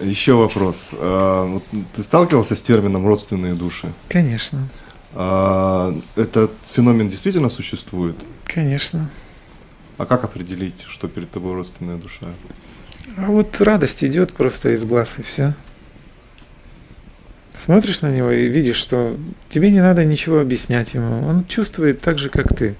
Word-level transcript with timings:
Еще 0.00 0.34
вопрос. 0.34 0.90
А, 0.92 1.60
ты 1.94 2.02
сталкивался 2.02 2.54
с 2.54 2.62
термином 2.62 3.06
родственные 3.06 3.54
души? 3.54 3.92
Конечно. 4.08 4.68
А, 5.14 5.98
этот 6.14 6.52
феномен 6.72 7.08
действительно 7.08 7.48
существует? 7.50 8.16
Конечно. 8.44 9.10
А 9.96 10.06
как 10.06 10.22
определить, 10.22 10.84
что 10.86 11.08
перед 11.08 11.30
тобой 11.30 11.54
родственная 11.54 11.96
душа? 11.96 12.28
А 13.16 13.26
вот 13.26 13.60
радость 13.60 14.04
идет 14.04 14.32
просто 14.32 14.74
из 14.74 14.84
глаз 14.84 15.08
и 15.18 15.22
все. 15.22 15.54
Смотришь 17.64 18.02
на 18.02 18.12
него 18.12 18.30
и 18.30 18.46
видишь, 18.46 18.76
что 18.76 19.16
тебе 19.48 19.72
не 19.72 19.80
надо 19.80 20.04
ничего 20.04 20.38
объяснять 20.38 20.94
ему. 20.94 21.26
Он 21.26 21.44
чувствует 21.46 22.00
так 22.00 22.18
же, 22.18 22.30
как 22.30 22.54
ты. 22.56 22.76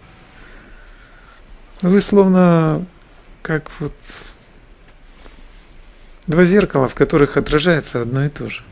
Вы 1.82 2.00
словно 2.00 2.87
как 3.43 3.71
вот 3.80 3.95
два 6.29 6.45
зеркала, 6.45 6.86
в 6.86 6.95
которых 6.95 7.36
отражается 7.36 8.02
одно 8.02 8.24
и 8.24 8.29
то 8.29 8.48
же. 8.48 8.62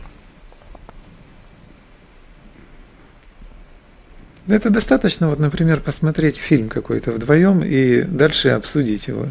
Это 4.46 4.70
достаточно, 4.70 5.28
вот, 5.28 5.40
например, 5.40 5.80
посмотреть 5.80 6.36
фильм 6.36 6.68
какой-то 6.68 7.10
вдвоем 7.10 7.64
и 7.64 8.02
дальше 8.02 8.50
обсудить 8.50 9.08
его. 9.08 9.26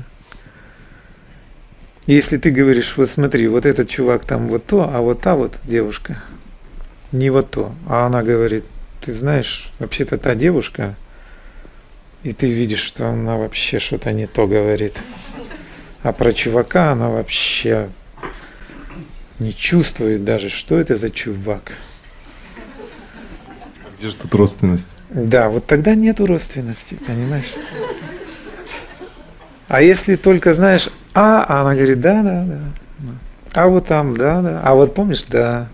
Если 2.05 2.37
ты 2.37 2.51
говоришь, 2.51 2.97
вот 2.97 3.09
смотри, 3.09 3.47
вот 3.47 3.65
этот 3.65 3.87
чувак 3.87 4.25
там 4.25 4.49
вот 4.49 4.65
то, 4.65 4.89
а 4.93 4.99
вот 4.99 5.21
та 5.21 5.35
вот 5.35 5.57
девушка 5.63 6.21
не 7.13 7.29
вот 7.29 7.49
то. 7.49 7.73
А 7.87 8.05
она 8.05 8.23
говорит, 8.23 8.65
ты 9.01 9.13
знаешь, 9.13 9.71
вообще-то 9.79 10.17
та 10.17 10.35
девушка, 10.35 10.95
и 12.23 12.33
ты 12.33 12.51
видишь, 12.51 12.81
что 12.81 13.07
она 13.07 13.37
вообще 13.37 13.79
что-то 13.79 14.11
не 14.11 14.27
то 14.27 14.47
говорит. 14.47 14.99
А 16.03 16.11
про 16.11 16.33
чувака 16.33 16.91
она 16.91 17.09
вообще 17.09 17.89
не 19.39 19.53
чувствует 19.53 20.23
даже, 20.23 20.49
что 20.49 20.79
это 20.79 20.95
за 20.95 21.09
чувак. 21.09 21.73
Где 23.97 24.09
же 24.09 24.15
тут 24.15 24.35
родственность? 24.35 24.89
Да, 25.09 25.49
вот 25.49 25.65
тогда 25.65 25.95
нету 25.95 26.25
родственности, 26.25 26.95
понимаешь? 27.07 27.53
А 29.67 29.81
если 29.81 30.15
только 30.15 30.53
знаешь, 30.53 30.89
а, 31.13 31.43
а 31.47 31.61
она 31.61 31.75
говорит, 31.75 31.99
да, 31.99 32.21
да, 32.21 32.43
да. 32.43 32.59
А 33.53 33.67
вот 33.67 33.87
там, 33.87 34.13
да, 34.15 34.41
да. 34.41 34.61
А 34.63 34.73
вот 34.75 34.93
помнишь, 34.93 35.23
да. 35.23 35.69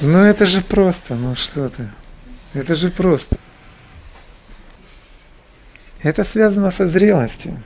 Ну 0.00 0.18
это 0.18 0.44
же 0.44 0.60
просто, 0.60 1.14
ну 1.14 1.34
что 1.34 1.68
ты. 1.68 1.88
Это 2.52 2.74
же 2.74 2.90
просто. 2.90 3.36
Это 6.02 6.24
связано 6.24 6.70
со 6.70 6.86
зрелостью. 6.86 7.58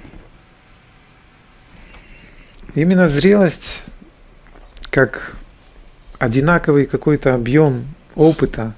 Именно 2.74 3.08
зрелость, 3.08 3.83
как 4.91 5.36
одинаковый 6.19 6.86
какой-то 6.86 7.34
объем 7.34 7.86
опыта, 8.14 8.74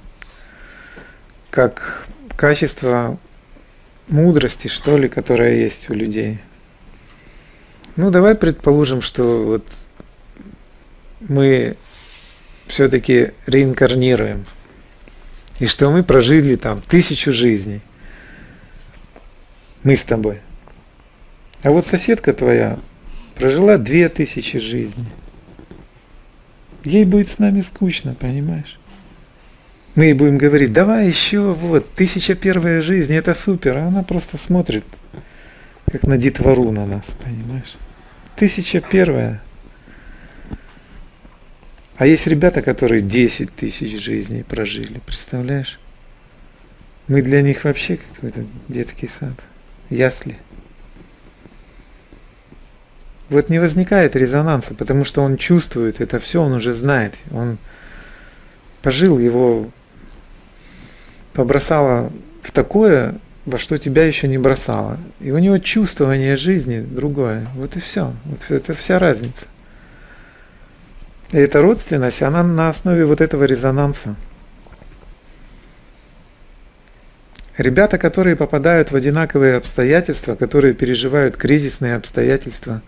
как 1.50 2.06
качество 2.36 3.18
мудрости, 4.08 4.68
что 4.68 4.96
ли, 4.96 5.08
которая 5.08 5.54
есть 5.54 5.90
у 5.90 5.94
людей. 5.94 6.38
Ну, 7.96 8.10
давай 8.10 8.34
предположим, 8.34 9.02
что 9.02 9.44
вот 9.44 9.66
мы 11.20 11.76
все-таки 12.66 13.32
реинкарнируем, 13.46 14.46
и 15.58 15.66
что 15.66 15.90
мы 15.90 16.02
прожили 16.02 16.56
там 16.56 16.80
тысячу 16.80 17.32
жизней. 17.32 17.80
Мы 19.82 19.96
с 19.96 20.02
тобой. 20.02 20.40
А 21.62 21.70
вот 21.70 21.84
соседка 21.84 22.32
твоя 22.32 22.78
прожила 23.40 23.78
две 23.78 24.10
тысячи 24.10 24.58
жизней. 24.58 25.06
Ей 26.84 27.04
будет 27.04 27.26
с 27.28 27.38
нами 27.38 27.62
скучно, 27.62 28.14
понимаешь? 28.14 28.78
Мы 29.94 30.04
ей 30.04 30.12
будем 30.12 30.36
говорить, 30.36 30.72
давай 30.72 31.08
еще, 31.08 31.52
вот, 31.52 31.90
тысяча 31.94 32.34
первая 32.34 32.82
жизнь, 32.82 33.14
это 33.14 33.34
супер. 33.34 33.78
А 33.78 33.86
она 33.86 34.02
просто 34.02 34.36
смотрит, 34.36 34.84
как 35.90 36.04
на 36.04 36.18
детвору 36.18 36.70
на 36.70 36.86
нас, 36.86 37.04
понимаешь? 37.22 37.76
Тысяча 38.36 38.80
первая. 38.80 39.42
А 41.96 42.06
есть 42.06 42.26
ребята, 42.26 42.60
которые 42.60 43.00
10 43.00 43.54
тысяч 43.54 44.02
жизней 44.02 44.42
прожили, 44.42 45.00
представляешь? 45.06 45.80
Мы 47.08 47.22
для 47.22 47.42
них 47.42 47.64
вообще 47.64 47.98
какой-то 48.14 48.44
детский 48.68 49.10
сад, 49.18 49.34
ясли. 49.88 50.36
Вот 53.30 53.48
не 53.48 53.60
возникает 53.60 54.16
резонанса, 54.16 54.74
потому 54.74 55.04
что 55.04 55.22
он 55.22 55.36
чувствует 55.36 56.00
это 56.00 56.18
все, 56.18 56.42
он 56.42 56.52
уже 56.52 56.72
знает. 56.72 57.16
Он 57.30 57.58
пожил 58.82 59.18
его 59.18 59.70
побросало 61.32 62.12
в 62.42 62.50
такое, 62.50 63.14
во 63.46 63.58
что 63.58 63.78
тебя 63.78 64.04
еще 64.04 64.26
не 64.26 64.36
бросало. 64.36 64.98
И 65.20 65.30
у 65.30 65.38
него 65.38 65.58
чувствование 65.58 66.36
жизни 66.36 66.80
другое. 66.80 67.46
Вот 67.54 67.76
и 67.76 67.80
все. 67.80 68.12
Вот 68.24 68.50
это 68.50 68.74
вся 68.74 68.98
разница. 68.98 69.46
И 71.30 71.38
эта 71.38 71.60
родственность, 71.60 72.22
она 72.22 72.42
на 72.42 72.68
основе 72.68 73.04
вот 73.04 73.20
этого 73.20 73.44
резонанса. 73.44 74.16
Ребята, 77.56 77.98
которые 77.98 78.36
попадают 78.36 78.90
в 78.90 78.96
одинаковые 78.96 79.56
обстоятельства, 79.56 80.34
которые 80.34 80.74
переживают 80.74 81.36
кризисные 81.36 81.94
обстоятельства, 81.94 82.82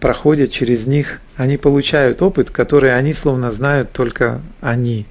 проходят 0.00 0.50
через 0.50 0.86
них, 0.86 1.20
они 1.36 1.56
получают 1.56 2.22
опыт, 2.22 2.50
который 2.50 2.96
они 2.96 3.12
словно 3.12 3.50
знают 3.50 3.92
только 3.92 4.40
они. 4.60 5.06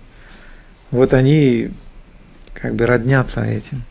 Вот 0.91 1.13
они 1.13 1.71
как 2.53 2.75
бы 2.75 2.85
роднятся 2.85 3.43
этим. 3.43 3.83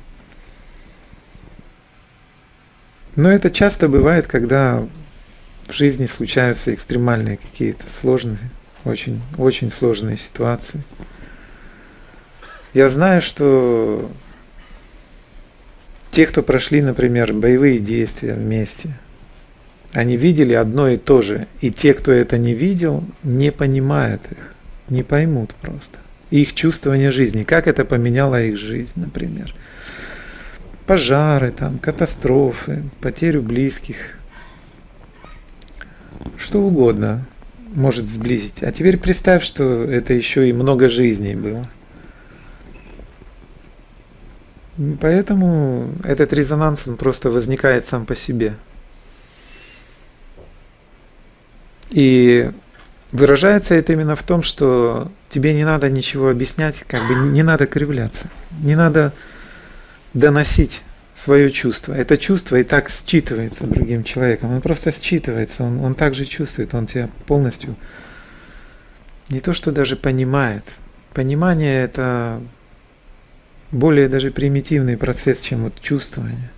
Но 3.14 3.30
это 3.30 3.50
часто 3.50 3.88
бывает, 3.88 4.26
когда 4.26 4.86
в 5.66 5.72
жизни 5.72 6.06
случаются 6.06 6.74
экстремальные 6.74 7.38
какие-то 7.38 7.84
сложные, 8.00 8.38
очень, 8.84 9.22
очень 9.38 9.70
сложные 9.70 10.16
ситуации. 10.16 10.82
Я 12.74 12.90
знаю, 12.90 13.22
что 13.22 14.10
те, 16.10 16.26
кто 16.26 16.42
прошли, 16.42 16.82
например, 16.82 17.32
боевые 17.32 17.78
действия 17.78 18.34
вместе, 18.34 18.90
они 19.92 20.16
видели 20.16 20.54
одно 20.54 20.88
и 20.88 20.96
то 20.96 21.22
же. 21.22 21.46
И 21.60 21.70
те, 21.70 21.94
кто 21.94 22.12
это 22.12 22.38
не 22.38 22.54
видел, 22.54 23.04
не 23.22 23.50
понимают 23.52 24.22
их, 24.30 24.54
не 24.88 25.02
поймут 25.02 25.54
просто 25.54 25.98
их 26.30 26.54
чувствование 26.54 27.10
жизни, 27.10 27.42
как 27.42 27.66
это 27.66 27.84
поменяло 27.84 28.42
их 28.42 28.56
жизнь, 28.56 28.92
например. 28.96 29.54
Пожары, 30.86 31.50
там, 31.50 31.78
катастрофы, 31.78 32.84
потерю 33.00 33.42
близких, 33.42 34.18
что 36.38 36.60
угодно 36.60 37.26
может 37.74 38.06
сблизить. 38.06 38.62
А 38.62 38.70
теперь 38.72 38.96
представь, 38.96 39.42
что 39.42 39.84
это 39.84 40.14
еще 40.14 40.48
и 40.48 40.52
много 40.52 40.88
жизней 40.88 41.34
было. 41.34 41.62
Поэтому 45.00 45.90
этот 46.04 46.32
резонанс, 46.32 46.86
он 46.86 46.96
просто 46.96 47.30
возникает 47.30 47.84
сам 47.84 48.04
по 48.04 48.14
себе. 48.14 48.54
И 51.96 52.52
Выражается 53.12 53.74
это 53.74 53.92
именно 53.92 54.16
в 54.16 54.22
том, 54.22 54.42
что 54.42 55.12
тебе 55.28 55.54
не 55.54 55.64
надо 55.64 55.88
ничего 55.88 56.28
объяснять, 56.28 56.84
как 56.88 57.06
бы 57.06 57.14
не 57.14 57.42
надо 57.42 57.66
кривляться, 57.66 58.28
не 58.60 58.74
надо 58.74 59.12
доносить 60.12 60.82
свое 61.16 61.50
чувство. 61.50 61.94
Это 61.94 62.18
чувство 62.18 62.56
и 62.56 62.64
так 62.64 62.90
считывается 62.90 63.66
другим 63.66 64.02
человеком. 64.02 64.52
Он 64.52 64.60
просто 64.60 64.90
считывается, 64.90 65.62
он, 65.62 65.82
он 65.84 65.94
так 65.94 66.14
чувствует, 66.14 66.74
он 66.74 66.86
тебя 66.86 67.08
полностью 67.26 67.76
не 69.28 69.40
то 69.40 69.54
что 69.54 69.70
даже 69.70 69.94
понимает. 69.94 70.64
Понимание 71.14 71.84
это 71.84 72.42
более 73.70 74.08
даже 74.08 74.30
примитивный 74.32 74.96
процесс, 74.96 75.40
чем 75.40 75.62
вот 75.62 75.80
чувствование. 75.80 76.50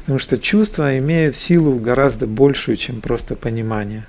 Потому 0.00 0.18
что 0.18 0.38
чувства 0.38 0.98
имеют 0.98 1.36
силу 1.36 1.78
гораздо 1.78 2.26
большую, 2.26 2.76
чем 2.76 3.00
просто 3.00 3.36
понимание. 3.36 4.06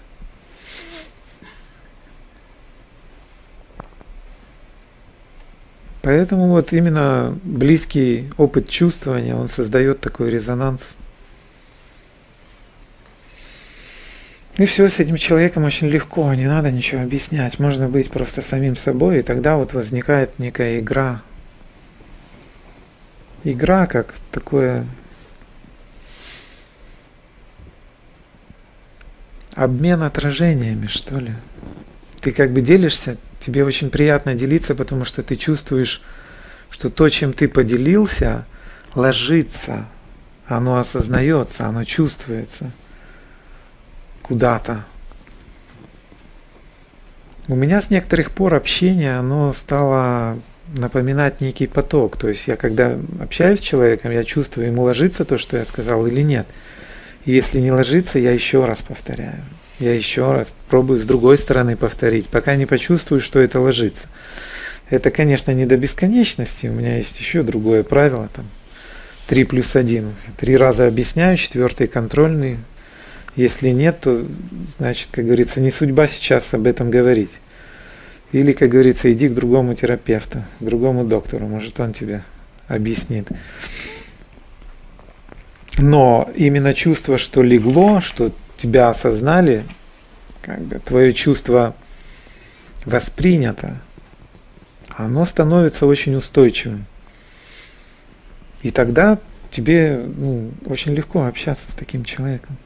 Поэтому 6.02 6.48
вот 6.48 6.74
именно 6.74 7.38
близкий 7.44 8.30
опыт 8.38 8.68
чувствования, 8.68 9.36
он 9.36 9.50
создает 9.50 10.02
такой 10.02 10.32
резонанс. 10.32 10.96
И 14.58 14.66
все, 14.66 14.90
с 14.90 15.00
этим 15.00 15.18
человеком 15.18 15.64
очень 15.64 15.88
легко, 15.88 16.34
не 16.34 16.48
надо 16.48 16.72
ничего 16.72 17.02
объяснять. 17.02 17.60
Можно 17.60 17.88
быть 17.88 18.10
просто 18.10 18.42
самим 18.42 18.76
собой, 18.76 19.20
и 19.20 19.22
тогда 19.22 19.56
вот 19.58 19.74
возникает 19.74 20.40
некая 20.40 20.80
игра. 20.80 21.22
Игра 23.44 23.88
как 23.88 24.16
такое 24.32 24.86
обмен 29.64 30.04
отражениями, 30.04 30.88
что 30.88 31.20
ли. 31.20 31.34
Ты 32.20 32.32
как 32.32 32.52
бы 32.52 32.62
делишься, 32.62 33.18
тебе 33.40 33.64
очень 33.64 33.90
приятно 33.90 34.36
делиться, 34.36 34.76
потому 34.76 35.06
что 35.06 35.24
ты 35.24 35.36
чувствуешь, 35.36 36.02
что 36.70 36.90
то, 36.90 37.10
чем 37.10 37.34
ты 37.34 37.48
поделился, 37.48 38.46
ложится, 38.96 39.88
оно 40.48 40.80
осознается, 40.80 41.66
оно 41.66 41.84
чувствуется 41.84 42.72
куда-то. 44.22 44.86
У 47.48 47.56
меня 47.56 47.82
с 47.82 47.90
некоторых 47.90 48.32
пор 48.32 48.56
общение, 48.56 49.18
оно 49.18 49.52
стало 49.54 50.40
напоминать 50.78 51.42
некий 51.42 51.68
поток. 51.68 52.18
То 52.18 52.30
есть 52.30 52.48
я 52.48 52.56
когда 52.56 52.98
общаюсь 53.20 53.60
с 53.60 53.64
человеком, 53.64 54.12
я 54.12 54.24
чувствую, 54.24 54.68
ему 54.68 54.84
ложится 54.84 55.26
то, 55.26 55.38
что 55.38 55.58
я 55.58 55.66
сказал 55.66 56.06
или 56.08 56.22
нет. 56.22 56.48
Если 57.26 57.60
не 57.60 57.72
ложится, 57.72 58.20
я 58.20 58.32
еще 58.32 58.66
раз 58.66 58.82
повторяю. 58.82 59.42
Я 59.80 59.94
еще 59.94 60.32
раз 60.32 60.54
пробую 60.70 61.00
с 61.00 61.04
другой 61.04 61.38
стороны 61.38 61.76
повторить, 61.76 62.28
пока 62.28 62.56
не 62.56 62.66
почувствую, 62.66 63.22
что 63.22 63.40
это 63.40 63.60
ложится. 63.60 64.08
Это, 64.90 65.10
конечно, 65.10 65.52
не 65.52 65.66
до 65.66 65.78
бесконечности. 65.78 66.68
У 66.68 66.74
меня 66.74 66.98
есть 66.98 67.20
еще 67.20 67.44
другое 67.44 67.84
правило, 67.84 68.30
там, 68.34 68.46
3 69.28 69.46
плюс 69.46 69.76
1. 69.76 70.14
Три 70.38 70.58
раза 70.58 70.88
объясняю, 70.88 71.38
четвертый 71.38 71.88
контрольный. 71.88 72.58
Если 73.36 73.70
нет, 73.70 74.02
то, 74.02 74.26
значит, 74.78 75.10
как 75.12 75.26
говорится, 75.26 75.62
не 75.62 75.72
судьба 75.72 76.08
сейчас 76.08 76.54
об 76.54 76.68
этом 76.68 76.92
говорить. 76.92 77.32
Или, 78.34 78.52
как 78.52 78.70
говорится, 78.70 79.12
иди 79.12 79.30
к 79.30 79.34
другому 79.34 79.74
терапевту, 79.74 80.44
к 80.60 80.64
другому 80.64 81.06
доктору, 81.06 81.48
может, 81.48 81.80
он 81.80 81.94
тебе 81.94 82.24
объяснит. 82.68 83.28
Но 85.78 86.30
именно 86.36 86.74
чувство, 86.74 87.18
что 87.18 87.42
легло, 87.42 88.02
что 88.02 88.32
тебя 88.58 88.90
осознали, 88.90 89.66
как 90.42 90.62
бы 90.62 90.80
твое 90.80 91.14
чувство 91.14 91.76
воспринято, 92.86 93.82
оно 94.90 95.26
становится 95.26 95.86
очень 95.86 96.16
устойчивым. 96.16 96.86
И 98.62 98.72
тогда 98.72 99.20
тебе 99.50 99.98
ну, 99.98 100.52
очень 100.66 100.94
легко 100.94 101.26
общаться 101.26 101.72
с 101.72 101.76
таким 101.76 102.04
человеком. 102.06 102.58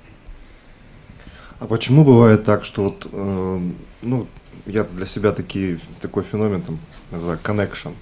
А 1.59 1.67
почему 1.67 2.03
бывает 2.03 2.43
так, 2.43 2.65
что 2.65 2.83
вот, 2.83 3.07
э, 3.11 3.59
ну, 4.01 4.27
я 4.65 4.83
для 4.83 5.05
себя 5.05 5.31
такие, 5.31 5.79
такой 6.01 6.23
феномен 6.23 6.61
там 6.61 6.79
называю 7.11 7.39
connection. 7.41 7.93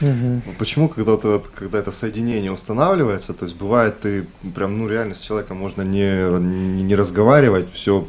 Угу. 0.00 0.54
Почему, 0.58 0.88
когда, 0.88 1.12
вот, 1.12 1.48
когда 1.48 1.78
это 1.78 1.92
соединение 1.92 2.50
устанавливается, 2.50 3.34
то 3.34 3.44
есть 3.44 3.56
бывает, 3.56 4.00
ты 4.00 4.26
прям, 4.54 4.78
ну, 4.78 4.88
реально 4.88 5.14
с 5.14 5.20
человеком 5.20 5.58
можно 5.58 5.82
не, 5.82 6.28
не, 6.38 6.82
не 6.82 6.94
разговаривать, 6.94 7.72
все 7.72 8.06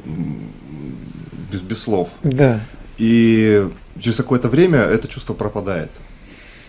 без, 1.51 1.61
без 1.61 1.79
слов. 1.79 2.09
Да. 2.23 2.61
И 2.97 3.67
через 3.99 4.17
какое-то 4.17 4.47
время 4.47 4.79
это 4.79 5.07
чувство 5.07 5.33
пропадает. 5.33 5.91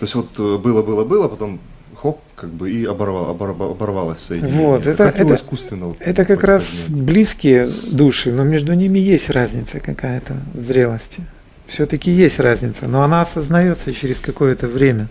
То 0.00 0.04
есть 0.04 0.14
вот 0.14 0.60
было, 0.60 0.82
было, 0.82 1.04
было, 1.04 1.28
потом 1.28 1.60
хоп, 2.02 2.20
как 2.34 2.50
бы 2.50 2.72
и 2.72 2.84
оборвал, 2.84 3.30
оборвал, 3.30 3.72
оборвалось 3.72 4.18
соединение. 4.18 4.66
Вот, 4.66 4.86
это, 4.86 5.04
как 5.12 5.20
это, 5.20 5.34
искусственно. 5.36 5.92
Это 6.00 6.24
как 6.24 6.42
раз 6.42 6.64
близкие 6.88 7.68
души, 7.68 8.32
но 8.32 8.42
между 8.42 8.72
ними 8.72 8.98
есть 8.98 9.30
разница 9.30 9.78
какая-то 9.78 10.36
в 10.54 10.64
зрелости. 10.66 11.22
Все-таки 11.66 12.10
есть 12.10 12.38
разница, 12.38 12.86
но 12.86 13.02
она 13.02 13.22
осознается 13.22 13.92
через 13.94 14.20
какое-то 14.20 14.66
время. 14.66 15.08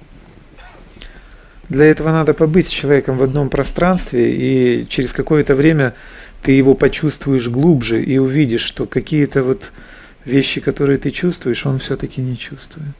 Для 1.69 1.85
этого 1.85 2.09
надо 2.09 2.33
побыть 2.33 2.67
с 2.67 2.69
человеком 2.69 3.17
в 3.17 3.23
одном 3.23 3.49
пространстве, 3.49 4.33
и 4.35 4.87
через 4.89 5.13
какое-то 5.13 5.55
время 5.55 5.93
ты 6.43 6.51
его 6.51 6.73
почувствуешь 6.73 7.47
глубже 7.47 8.03
и 8.03 8.17
увидишь, 8.17 8.63
что 8.63 8.85
какие-то 8.85 9.41
вот 9.41 9.71
вещи, 10.25 10.59
которые 10.59 10.97
ты 10.97 11.11
чувствуешь, 11.11 11.65
он 11.65 11.79
все-таки 11.79 12.21
не 12.21 12.37
чувствует. 12.37 12.95